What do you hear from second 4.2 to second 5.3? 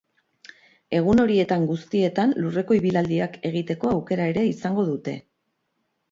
ere izango dute.